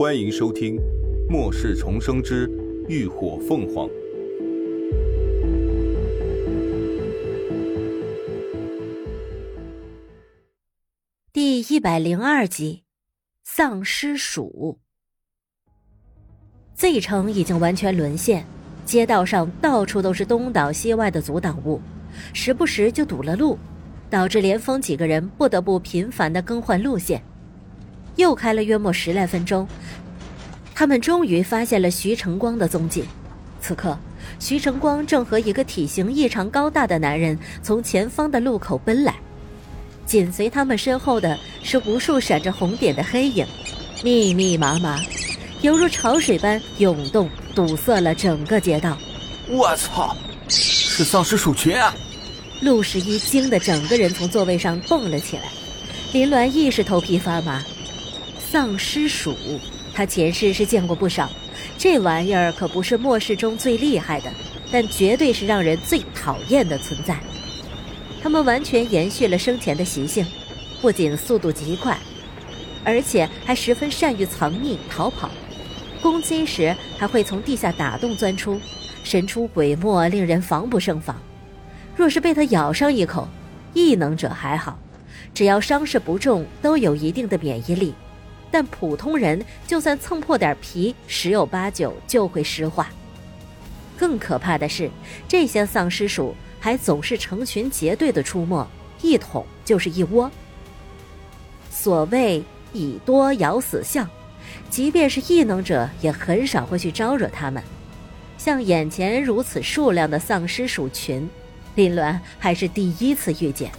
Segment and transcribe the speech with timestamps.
[0.00, 0.76] 欢迎收听
[1.28, 2.50] 《末世重生之
[2.88, 3.86] 浴火凤凰》
[11.34, 12.84] 第一百零二集：
[13.44, 14.78] 丧尸鼠。
[16.74, 18.46] Z 城已经完全沦陷，
[18.86, 21.78] 街道上到处都是东倒西歪的阻挡物，
[22.32, 23.58] 时不时就堵了路，
[24.08, 27.22] 导致连峰几个人不得不频繁的更换路线。
[28.20, 29.66] 又开了约莫十来分钟，
[30.74, 33.04] 他们终于发现了徐成光的踪迹。
[33.60, 33.98] 此刻，
[34.38, 39.14] 徐成光正和一个体型异常高大的男人从前方的路口奔来，
[40.06, 43.46] 紧随他们身后的是无数闪着红点的黑影，
[44.02, 44.98] 密密麻麻，
[45.62, 48.96] 犹如潮水般涌动，堵塞了整个街道。
[49.48, 50.16] 我操，
[50.48, 51.94] 是丧尸鼠群啊！
[52.62, 55.42] 陆十一惊得整个人从座位上蹦了起来，
[56.12, 57.62] 林鸾亦是头皮发麻。
[58.50, 59.36] 丧尸鼠，
[59.94, 61.30] 他前世是见过不少，
[61.78, 64.32] 这玩意儿可不是末世中最厉害的，
[64.72, 67.16] 但绝对是让人最讨厌的存在。
[68.20, 70.26] 他们完全延续了生前的习性，
[70.80, 71.96] 不仅速度极快，
[72.82, 75.30] 而且还十分善于藏匿逃跑，
[76.02, 78.60] 攻击时还会从地下打洞钻出，
[79.04, 81.16] 神出鬼没，令人防不胜防。
[81.94, 83.28] 若是被它咬上一口，
[83.74, 84.76] 异能者还好，
[85.32, 87.94] 只要伤势不重，都有一定的免疫力。
[88.50, 92.88] 但普通人就算蹭破点皮，十有八九就会石化。
[93.96, 94.90] 更可怕的是，
[95.28, 98.66] 这些丧尸鼠还总是成群结队的出没，
[99.02, 100.30] 一捅就是一窝。
[101.70, 104.08] 所谓“以多咬死象”，
[104.68, 107.62] 即便是异能者也很少会去招惹他们。
[108.36, 111.28] 像眼前如此数量的丧尸鼠群，
[111.74, 113.70] 林鸾还是第一次遇见。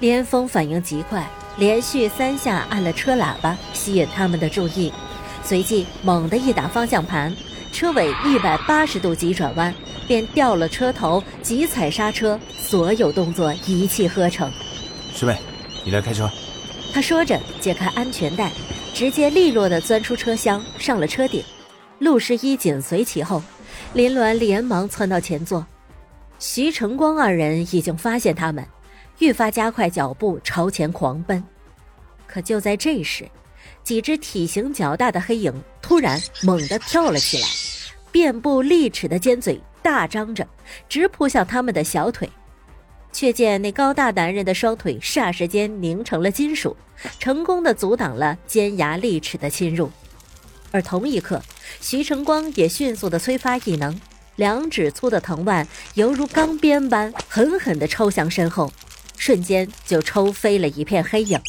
[0.00, 1.28] 连峰反应极快。
[1.56, 4.92] 连续三下按了车喇叭，吸引他们的注意，
[5.44, 7.34] 随即猛地一打方向盘，
[7.72, 9.72] 车尾一百八十度急转弯，
[10.08, 14.50] 便掉了车头，急踩刹车，所有动作一气呵成。
[15.14, 15.38] 师妹，
[15.84, 16.28] 你来开车。
[16.92, 18.50] 他说着，解开安全带，
[18.92, 21.42] 直接利落地钻出车厢，上了车顶。
[22.00, 23.40] 陆十一紧随其后，
[23.92, 25.64] 林鸾连忙窜到前座。
[26.40, 28.66] 徐成光二人已经发现他们。
[29.18, 31.42] 愈发加快脚步朝前狂奔，
[32.26, 33.28] 可就在这时，
[33.82, 37.48] 几只体型较大的黑影突然猛地跳了起来，
[38.10, 40.46] 遍布利齿的尖嘴大张着，
[40.88, 42.28] 直扑向他们的小腿。
[43.12, 46.76] 却见那高大男人的双腿霎时间凝成了金属，
[47.20, 49.88] 成功的阻挡了尖牙利齿的侵入。
[50.72, 51.40] 而同一刻，
[51.80, 54.00] 徐成光也迅速的催发异能，
[54.34, 55.64] 两指粗的藤蔓
[55.94, 58.72] 犹如钢鞭般狠狠地抽向身后。
[59.24, 61.40] 瞬间就抽飞了一片黑影，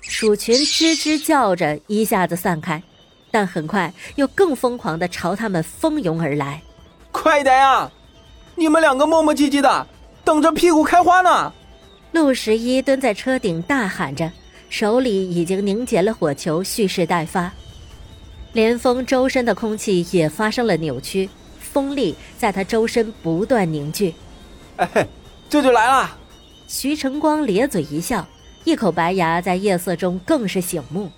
[0.00, 2.82] 鼠群吱吱叫着，一下子散开，
[3.30, 6.62] 但很快又更疯狂的朝他们蜂拥而来。
[7.10, 7.92] 快点呀！
[8.54, 9.86] 你们两个磨磨唧唧的，
[10.24, 11.52] 等着屁股开花呢！
[12.12, 14.32] 陆十一蹲在车顶大喊着，
[14.70, 17.52] 手里已经凝结了火球，蓄势待发。
[18.54, 21.28] 连峰周身的空气也发生了扭曲，
[21.60, 24.14] 风力在他周身不断凝聚。
[24.76, 25.06] 哎，
[25.50, 26.18] 这就来了！
[26.74, 28.26] 徐晨光咧嘴一笑，
[28.64, 31.10] 一口白牙在夜色中更是醒目。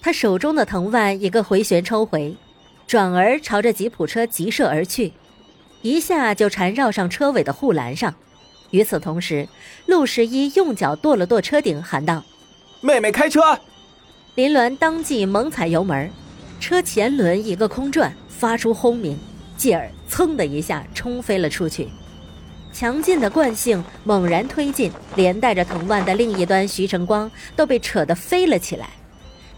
[0.00, 2.34] 他手中的藤蔓一个回旋抽回，
[2.86, 5.12] 转而朝着吉普车急射而去，
[5.82, 8.14] 一下就缠绕上车尾的护栏上。
[8.70, 9.46] 与此同时，
[9.84, 12.24] 陆十一用脚跺了跺车顶，喊道
[12.80, 13.60] ：“妹妹开车！”
[14.34, 16.10] 林鸾当即猛踩油门，
[16.58, 19.18] 车前轮一个空转，发出轰鸣，
[19.58, 21.86] 继而噌的一下冲飞了出去。
[22.72, 28.90] 强劲的惯性猛然推进，连带着藤蔓的另一端，徐成光都被扯得飞了起来。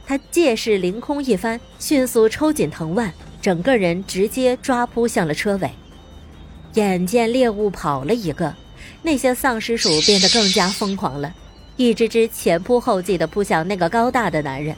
[0.06, 5.70] 他借势凌空一翻，迅速抽紧藤蔓，整个人直接抓扑向了车尾。
[6.74, 8.54] 眼见猎物跑了一个，
[9.02, 11.32] 那些丧尸鼠变得更加疯狂了，
[11.76, 14.74] 一只只前仆后继地扑向那个高大的男人。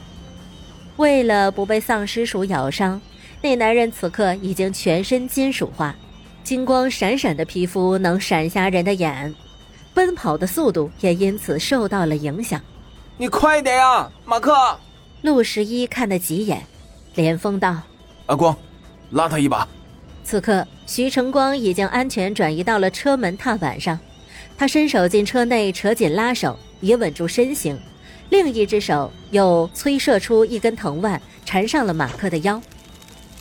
[0.97, 3.01] 为了不被丧尸鼠咬伤，
[3.41, 5.95] 那男人此刻已经全身金属化。
[6.45, 9.33] 金光闪闪的皮肤能闪瞎人的眼，
[9.95, 12.61] 奔跑的速度也因此受到了影响。
[13.17, 14.53] 你快点呀，马克！
[15.23, 16.61] 陆十一看得急眼，
[17.15, 17.75] 连峰道
[18.27, 18.55] ：“阿光，
[19.09, 19.67] 拉他一把。”
[20.23, 23.97] 此刻，徐成光已经安全转移到了车门踏板上，
[24.55, 27.75] 他伸手进车内扯紧拉手，以稳住身形，
[28.29, 32.61] 另一只手又催射出一根藤蔓，缠上了马克的腰。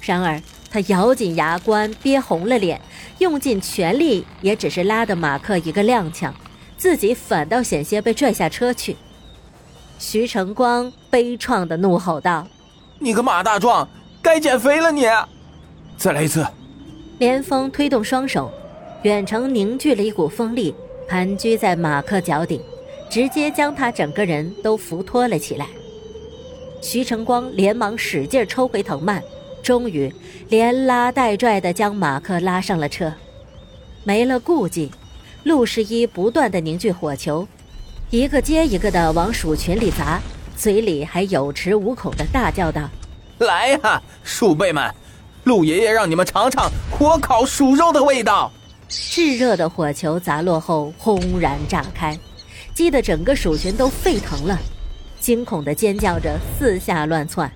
[0.00, 0.40] 然而，
[0.74, 2.80] 他咬紧牙关，憋红了脸，
[3.18, 6.32] 用尽全力，也只是拉的马克一个踉跄，
[6.76, 8.96] 自己反倒险些被拽下车去。
[10.00, 12.48] 徐成光悲怆的怒吼道
[12.98, 13.88] ：“你个马大壮，
[14.20, 15.04] 该减肥了你！
[15.96, 16.44] 再来一次。
[17.18, 18.50] 连峰推动双手，
[19.04, 20.74] 远程凝聚了一股风力，
[21.08, 22.60] 盘踞在马克脚顶，
[23.08, 25.68] 直接将他整个人都扶托了起来。
[26.82, 29.22] 徐成光连忙使劲抽回藤蔓，
[29.64, 30.14] 终于
[30.50, 33.10] 连拉带拽地将马克拉上了车。
[34.04, 34.90] 没了顾忌，
[35.42, 37.48] 陆十一不断地凝聚火球，
[38.10, 40.20] 一个接一个地往鼠群里砸，
[40.54, 42.82] 嘴里还有恃无恐地大叫道
[43.40, 44.94] ：“来呀，鼠辈们，
[45.44, 48.52] 陆爷爷让你们尝尝火烤鼠肉的味道！”
[48.86, 52.16] 炙热的火球砸落后，轰然炸开，
[52.74, 54.58] 激得整个鼠群都沸腾了。
[55.18, 57.50] 惊恐地尖叫着，四下乱窜。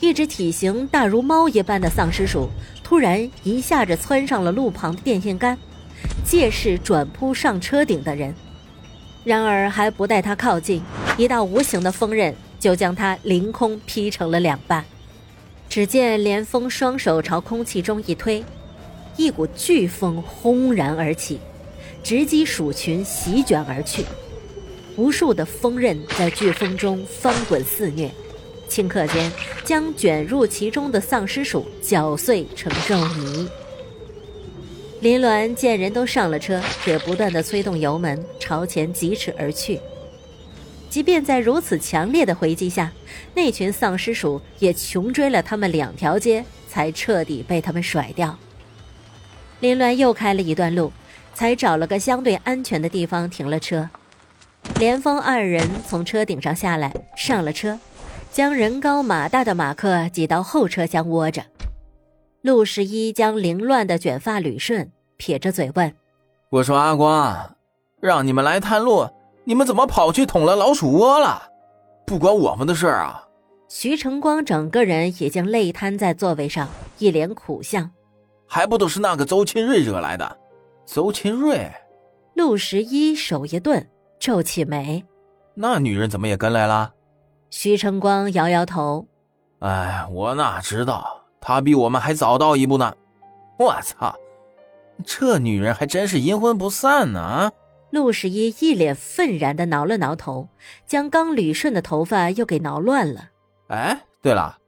[0.00, 2.48] 一只体型大如猫一般的丧尸鼠
[2.84, 5.56] 突然一下子窜上了路旁的电线杆，
[6.24, 8.34] 借势转扑上车顶的人。
[9.24, 10.82] 然而还不待他靠近，
[11.16, 14.84] 一道无形的锋刃就将他凌空劈成了两半。
[15.68, 18.44] 只见连峰双手朝空气中一推，
[19.16, 21.40] 一股飓风轰然而起，
[22.04, 24.04] 直击鼠群，席卷而去。
[24.96, 28.10] 无数的锋刃在飓风中翻滚肆虐，
[28.68, 29.30] 顷刻间
[29.64, 33.48] 将卷入其中的丧尸鼠搅碎成肉泥。
[35.00, 39.78] 林鸾见人都上了车，也不断的催动油门朝前疾驰而去。
[40.88, 42.90] 即便在如此强烈的回击下，
[43.34, 48.38] 那群丧尸鼠也穷追了他们两条街，才彻底被他们甩掉。
[49.60, 50.90] 林鸾又开了一段路，
[51.34, 53.88] 才找了个相对安全的地方停了车。
[54.78, 57.78] 连峰二人从车顶上下来，上了车，
[58.36, 61.42] 将人高马大的马克挤到后车厢窝着。
[62.42, 65.90] 陆十一将凌乱的卷发捋顺，撇着嘴问
[66.52, 67.56] ：“我说阿光，
[67.98, 69.08] 让你们来探路，
[69.44, 71.44] 你们怎么跑去捅了老鼠窝了？
[72.04, 73.26] 不关我们的事啊！”
[73.70, 76.68] 徐成光整个人已经累瘫在座位上，
[76.98, 77.90] 一脸苦相
[78.46, 80.36] ：“还不都是那个邹清瑞惹来的？
[80.84, 81.72] 邹清瑞？”
[82.36, 83.88] 陆十一手一顿。
[84.20, 85.02] 皱起眉，
[85.54, 86.92] 那女人怎么也跟来了？
[87.50, 89.06] 徐成光摇摇头，
[89.60, 92.94] 哎，我哪知道，他比我们还早到一步呢。
[93.58, 94.14] 我操，
[95.04, 97.50] 这女人还真是阴魂不散呢！
[97.90, 100.48] 陆十一一脸愤然的挠了挠头，
[100.86, 103.30] 将刚捋顺的头发又给挠乱了。
[103.68, 104.58] 哎，对了，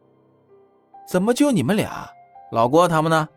[1.07, 2.09] 怎么就你们俩？
[2.53, 3.29] 老郭他们呢？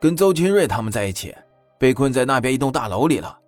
[0.00, 1.34] 跟邹清瑞他们在一起，
[1.78, 3.38] 被困在那边一栋大楼里了。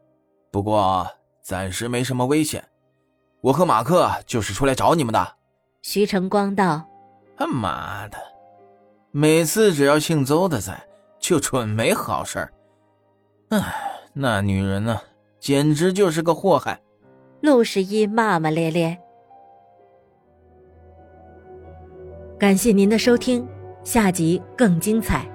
[0.51, 1.07] 不过。
[1.45, 2.65] 暂时没什么危险，
[3.45, 5.37] 我和马克就是出来找你们的。
[5.83, 6.83] 徐成光道
[7.37, 8.17] ：“他妈的，
[9.11, 10.83] 每次只要姓邹的在，
[11.19, 12.53] 就准没好事儿。
[13.51, 13.61] 唉，
[14.15, 14.99] 那女人呢，
[15.39, 16.81] 简直就是个祸害。”
[17.43, 18.99] 陆十一骂骂咧咧。
[22.39, 23.47] 感谢您的收听，
[23.85, 25.29] 下集更精彩。